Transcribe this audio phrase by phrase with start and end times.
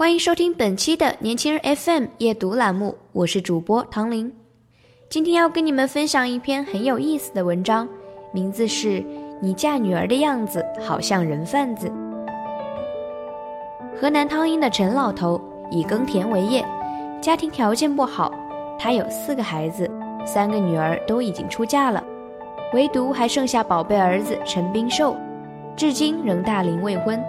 [0.00, 4.32] 欢迎收听本期的年轻人 FM 夜读栏目，我是主播唐玲。
[5.10, 7.86] 今天要跟你们分享一篇很有意思的文章，
[8.32, 8.88] 名字是
[9.42, 11.86] 《你嫁女儿的样子好像人贩子》。
[14.00, 15.38] 河南汤阴的陈老头
[15.70, 16.64] 以耕田为业，
[17.20, 18.32] 家庭条件不好，
[18.78, 19.86] 他有四个孩子，
[20.24, 22.02] 三个女儿都已经出嫁了，
[22.72, 25.14] 唯独还剩下宝贝儿子陈冰寿，
[25.76, 27.22] 至今仍大龄未婚。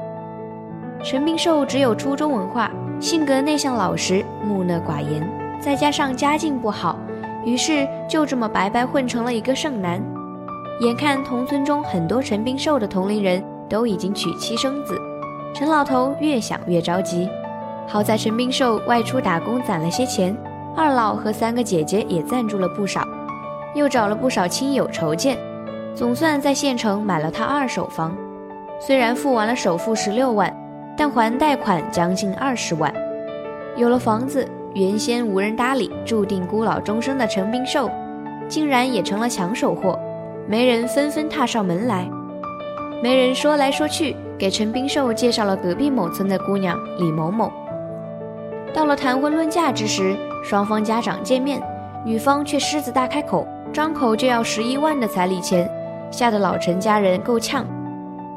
[1.03, 5.27] 陈冰寿只有初中文化，性格内向老实、木讷寡言，
[5.59, 6.95] 再加上家境不好，
[7.43, 9.99] 于是就这么白白混成了一个剩男。
[10.79, 14.95] 眼看同村中很多陈冰寿的同龄人都已经娶妻生子，
[15.55, 17.27] 陈老头越想越着急。
[17.87, 20.37] 好在陈冰寿外出打工攒了些钱，
[20.77, 23.03] 二老和三个姐姐也赞助了不少，
[23.73, 25.35] 又找了不少亲友筹建，
[25.95, 28.15] 总算在县城买了套二手房。
[28.79, 30.55] 虽然付完了首付十六万。
[31.01, 32.93] 但还贷款将近二十万，
[33.75, 37.89] 有了房子，原先无人搭理、注定孤老终生的陈冰寿，
[38.47, 39.97] 竟然也成了抢手货。
[40.47, 42.07] 媒人纷纷踏上门来，
[43.01, 47.51] 媒人说来说去，给陈冰寿介绍了隔壁某村的姑娘李某某。
[48.71, 51.59] 到了谈婚论嫁之时，双方家长见面，
[52.05, 55.67] 女方却狮子大开口，张口就要十一万的彩礼钱，
[56.11, 57.65] 吓得老陈家人够呛。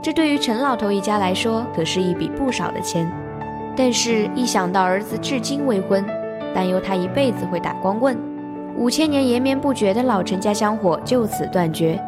[0.04, 3.10] 这对于陈老头一家来说，可是一笔不少的钱。
[3.74, 6.04] 但是，一想到儿子至今未婚，
[6.54, 8.14] 担忧他一辈子会打光棍，
[8.76, 11.98] 五千年延绵不绝的老陈家香火就此断绝。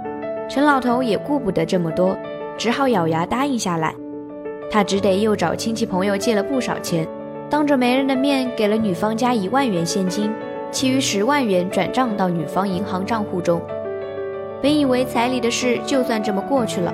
[0.46, 2.14] 陈老头也顾不得这么多，
[2.58, 3.94] 只好咬牙答应下来。
[4.70, 7.08] 他只得又找亲戚朋友借了不少钱，
[7.48, 10.30] 当着媒人的面给了女方家一万元现金，
[10.70, 13.58] 其余十万元转账到女方银行账户中。
[14.60, 16.92] 本以为彩礼的事就算这么过去了。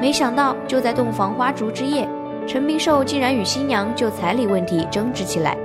[0.00, 2.08] 没想到，就在洞房花烛之夜，
[2.46, 5.56] 陈明寿竟然与新娘就彩礼问题争执起来，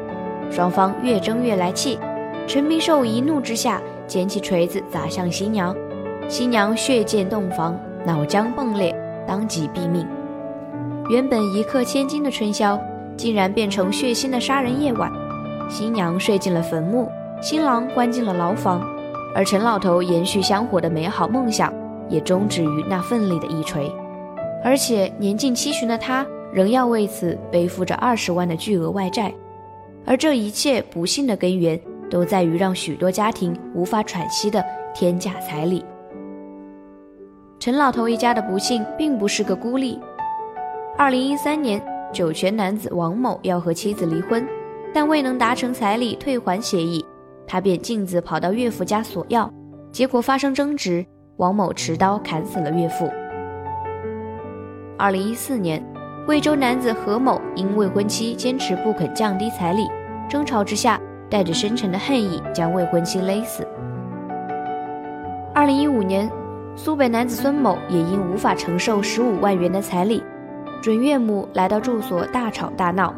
[0.50, 2.00] 双方越争越来气。
[2.48, 5.76] 陈明寿一怒之下，捡起锤子砸向新娘，
[6.28, 8.96] 新娘血溅洞房，脑浆迸裂，
[9.28, 10.08] 当即毙命。
[11.10, 12.80] 原本一刻千金的春宵，
[13.18, 15.12] 竟然变成血腥的杀人夜晚。
[15.70, 17.12] 新娘睡进了坟墓，
[17.42, 18.82] 新郎关进了牢房，
[19.36, 21.74] 而陈老头延续香火的美好梦想，
[22.08, 23.92] 也终止于那奋力的一锤。
[24.64, 29.34] 而且年近七旬的他仍要为此背负着二十万的巨额外债，
[30.06, 35.86] 而这一切不幸的根源都在于让许多家庭无法喘息的天价彩礼。
[37.60, 40.00] 陈老头一家的不幸并不是个孤立。
[40.98, 41.82] 二零一三年，
[42.12, 44.46] 酒泉男子王某要和妻子离婚，
[44.94, 47.06] 但未能达成彩礼退还协议，
[47.48, 49.52] 他便径自跑到岳父家索要，
[49.92, 51.06] 结果发生争执，
[51.38, 53.10] 王某持刀砍死了岳父。
[55.00, 55.82] 二零一四年，
[56.26, 59.88] 贵州男子何某因未婚妻坚持不肯降低彩礼，
[60.28, 61.00] 争吵之下，
[61.30, 63.66] 带着深沉的恨意将未婚妻勒死。
[65.56, 66.30] 二零一五年，
[66.76, 70.22] 苏北男子孙某也因无法承受十五万元的彩礼，
[70.82, 73.14] 准岳母来到住所大吵大闹，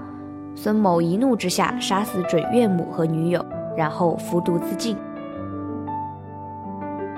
[0.53, 3.43] 孙某一怒之下杀死准岳母和女友，
[3.75, 4.95] 然后服毒自尽。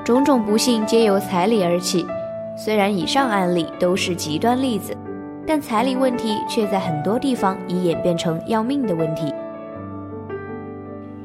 [0.06, 2.07] 种种不幸皆由彩礼而起。
[2.56, 4.96] 虽然以上案例都是极端例子，
[5.46, 9.34] 但彩礼问题却在很多地方已演变成要命的问题。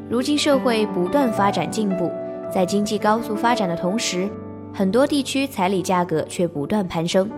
[0.09, 2.11] 如今社会不断发展进步，
[2.50, 4.27] 在经济高速发展的同时，
[4.72, 7.31] 很多地区彩礼价格却不断攀升，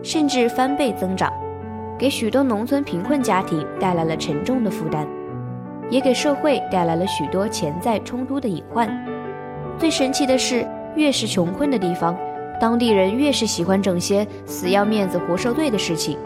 [0.00, 1.32] 甚至翻倍增长，
[1.98, 5.08] 给许多农村贫困家庭带来了沉重的负担，
[5.90, 8.88] 也给社会带来了许多潜在冲突的隐患。
[9.76, 10.64] 最神奇的是，
[10.94, 12.16] 越是穷困的地方。
[12.60, 16.16] 当地人越是喜欢整些死要面子活受罪的事情，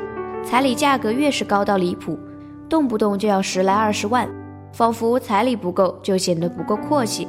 [0.44, 2.18] 彩礼价格越是高到离谱，
[2.68, 4.28] 动不动就要十来二十万，
[4.72, 7.26] 仿佛彩礼不够就显得不够阔气，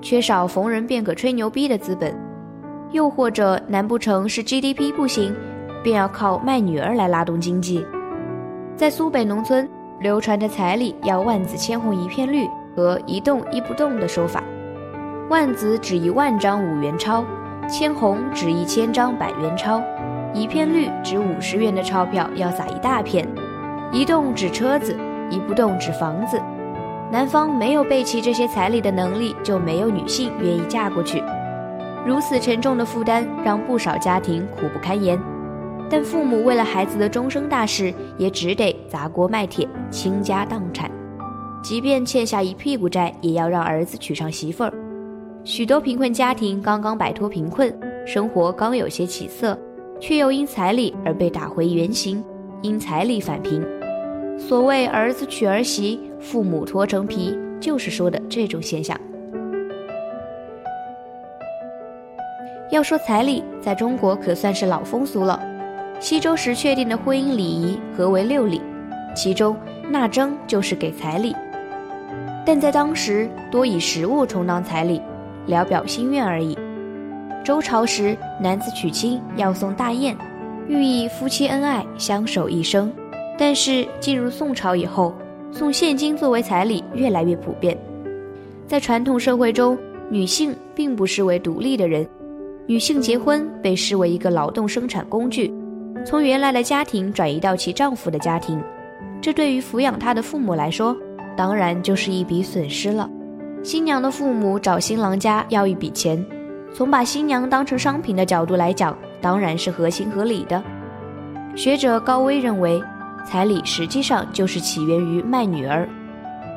[0.00, 2.14] 缺少逢人便可吹牛逼的资本，
[2.90, 5.34] 又或者难不成是 GDP 不行，
[5.82, 7.86] 便要靠卖女儿来拉动经济？
[8.76, 9.68] 在苏北农村
[10.00, 14.42] 流传着彩礼要万紫千红一片绿和一动一不动的说法，
[15.30, 17.24] 万紫指一万张五元钞。
[17.72, 19.82] 千红指一千张百元钞，
[20.34, 23.26] 一片绿值五十元的钞票要撒一大片，
[23.90, 24.94] 一动指车子，
[25.30, 26.38] 一不动指房子。
[27.10, 31.24] 男方没有备齐这些彩礼的能力，就没有女性愿意嫁过去。
[32.04, 35.18] 如此沉重的负担让不少家庭苦不堪言，
[35.88, 40.90] 但父母为了孩子的终生大事，也只得砸锅卖铁，倾家荡产。
[41.62, 44.74] 即便欠下一屁股债，也要让儿子娶上媳妇儿。
[45.44, 47.74] 许多贫困家庭刚刚摆脱贫困，
[48.06, 49.58] 生活刚有些起色，
[49.98, 52.22] 却又因彩礼而被打回原形，
[52.62, 53.60] 因彩礼返贫。
[54.38, 58.96] 所谓儿子娶儿媳，父母脱成皮，就是说的这种现象。
[62.70, 65.42] 要说彩礼，在中国可算是老风俗了。
[65.98, 68.60] 西周时确定的婚姻礼仪合为六礼，
[69.14, 69.56] 其中
[69.90, 71.34] 纳征就是给彩礼。
[72.46, 75.00] 但在当时，多以食物充当彩礼，
[75.46, 76.56] 聊表心愿而已。
[77.44, 80.16] 周朝时，男子娶亲要送大雁，
[80.68, 82.92] 寓意夫妻恩爱，相守一生。
[83.38, 85.12] 但是进入宋朝以后，
[85.50, 87.76] 送现金作为彩礼越来越普遍。
[88.66, 89.76] 在传统社会中，
[90.08, 92.06] 女性并不视为独立的人。
[92.66, 95.52] 女性结婚被视为一个劳动生产工具，
[96.06, 98.62] 从原来的家庭转移到其丈夫的家庭，
[99.20, 100.96] 这对于抚养她的父母来说，
[101.36, 103.10] 当然就是一笔损失了。
[103.62, 106.24] 新娘的父母找新郎家要一笔钱，
[106.74, 110.60] 从把新娘当成商品的角度来讲，当然是合情合理的。
[111.54, 112.82] 学者高威认为，
[113.24, 115.88] 彩礼实际上就是起源于卖女儿。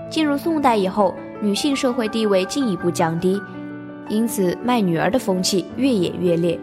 [0.09, 3.39] 进入宋代以后，女性社会地位进一步降低。
[4.09, 6.59] 因此，卖女儿的风气越演越烈，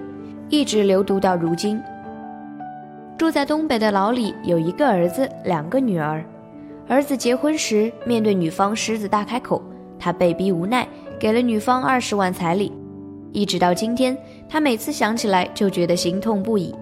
[0.48, 1.80] 一直流毒到如今。
[3.16, 6.24] 住在东北的老李有一个儿子，两个女儿。
[6.88, 9.62] 儿子结婚时，面对女方狮子大开口，
[10.02, 10.84] 他被逼无奈，
[11.16, 12.72] 给了女方二十万彩礼。
[13.30, 14.18] 一直到今天，
[14.48, 16.74] 他每次想起来就觉得心痛不已。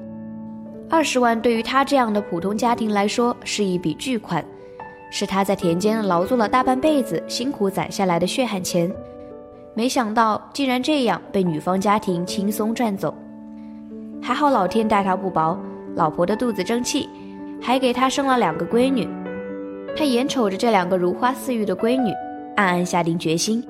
[0.88, 4.42] 二十万对于他这样的普通家庭来说是一笔巨款，
[5.10, 8.90] 是他在田间劳作了大半辈子辛苦攒下来的血汗钱。
[9.74, 13.14] 没想到竟然这样被女方家庭轻松赚走，
[14.22, 15.58] 还好老天待他不薄，
[15.94, 17.06] 老婆的肚子争气，
[17.60, 19.06] 还给他生了两个闺女。
[19.96, 22.12] 他眼瞅着这两个如花似玉的闺女，
[22.60, 23.64] 暗暗下定决心，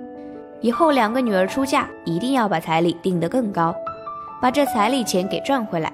[0.61, 3.73] 以后两个女儿出嫁一定要把彩礼定得更高，
[4.43, 5.93] 把这彩礼钱给赚回来。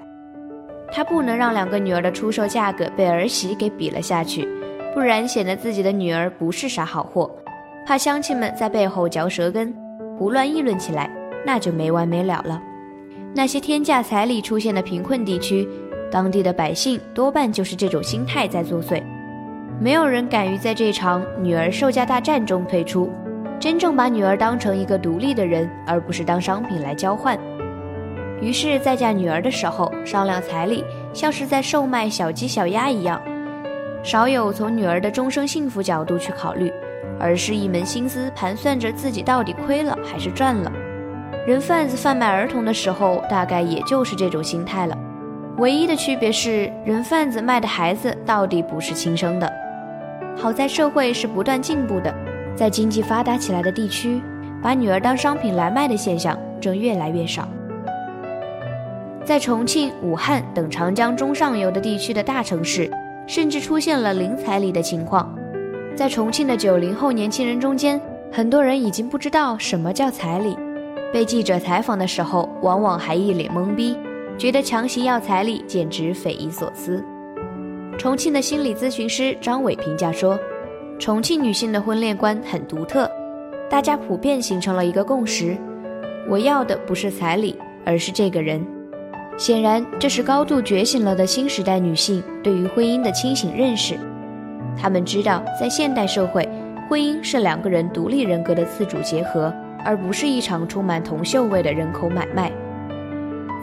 [0.91, 4.47] 他不能让两个女儿的出售价格被儿媳给比了下去，
[4.95, 7.29] 不然显得自己的女儿不是啥好货，
[7.85, 9.71] 怕乡亲们在背后嚼舌根。
[10.17, 11.07] 胡乱议论起来，
[11.45, 12.59] 那就没完没了了。
[13.35, 15.69] 那些天价彩礼出现的贫困地区，
[16.09, 19.03] 当地的百姓多半就是这种心态在作祟。
[19.79, 23.11] 没有人敢于在这场女儿售价大战中退出，
[23.59, 27.37] 真正把女儿当成一个独立的人，而不是当商品来交换。
[28.41, 30.83] 于是，在嫁女儿的时候商量彩礼，
[31.13, 33.21] 像是在售卖小鸡小鸭一样，
[34.03, 36.71] 少有从女儿的终生幸福角度去考虑。
[37.19, 40.71] 而是一门心思盘算着自己到底亏了还是赚了。
[41.47, 44.95] 人贩子贩卖儿童的时候，大概也就是这种心态了。
[45.57, 49.51] 唯一的区别是，人贩子卖的孩子到底不是亲生的。
[50.37, 52.13] 好在社会是不断进步的，
[52.55, 54.21] 在经济发达起来的地区，
[54.61, 57.47] 把女儿当商品来卖的现象正越来越少。
[59.25, 62.89] 在重庆、武汉等长江中上游的地区的大城市，
[63.25, 65.35] 甚至出现了零彩礼的情况。
[65.95, 67.99] 在重庆的九零后年轻人中间，
[68.31, 70.55] 很多人已经不知道什么叫彩礼。
[71.11, 73.97] 被记者采访的时候，往往还一脸懵逼，
[74.37, 77.03] 觉得强行要彩礼简直匪夷所思。
[77.97, 80.39] 重庆的心理咨询师张伟评价说
[80.99, 83.09] ：“重庆女性的婚恋观很独特，
[83.69, 85.57] 大家普遍形成了一个共识：
[86.29, 88.63] 我要的不是彩礼，而是这个人。
[89.35, 93.95] 显然，这是高度觉醒了的新时代女性对于婚姻的清醒认识。”
[94.79, 96.47] 他们知道，在现代社会，
[96.87, 99.51] 婚姻是两个人独立人格的自主结合，
[99.83, 102.51] 而不是一场充满铜臭味的人口买卖。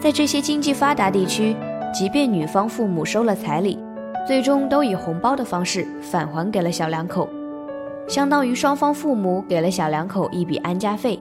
[0.01, 1.55] 在这些经济发达地区，
[1.93, 3.79] 即便女方父母收了彩礼，
[4.27, 7.29] 最终都以红包的方式返还给了小两口，
[8.07, 11.19] 相当于双方父母给了小两口一笔安家费。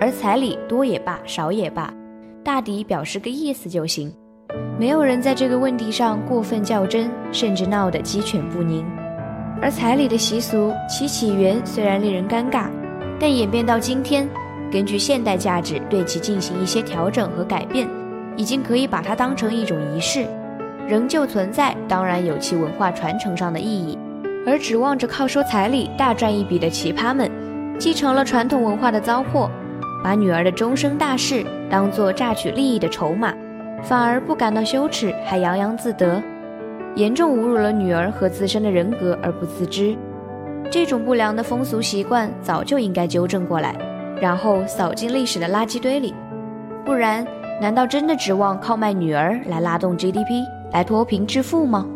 [0.00, 1.94] 而彩礼多也罢，少也罢，
[2.42, 4.12] 大抵表示个意思就行。
[4.76, 8.84] 没有人在这个问题上过分较真，甚至闹得鸡犬不宁。
[9.62, 12.66] 而彩礼的习俗，其起源虽然令人尴尬，
[13.20, 14.28] 但演变到今天，
[14.72, 17.88] 根据现代价值对其进行一些调整和改变，
[18.36, 20.26] 已经可以把它当成一种仪式，
[20.88, 23.98] 仍旧存在，当然有其文化传承上的意义。
[24.46, 27.30] 而指望着靠收彩礼大赚一笔的奇葩们，
[27.78, 29.48] 继承了传统文化的糟粕，
[30.02, 33.32] 把女儿的终生大事当做榨取利益的筹码，
[33.82, 36.22] 反而不感到羞耻，还洋洋自得，
[36.94, 39.96] 严重侮辱了女儿和自身的人格而不自知。
[40.70, 43.74] 这种不良的风俗习惯早就应该纠正过来，
[44.20, 46.14] 然后扫进历史的垃圾堆里。
[46.84, 47.26] 不然，
[47.62, 51.86] 难道真的指望靠卖女儿来拉动 GDP，来脱贫致富吗？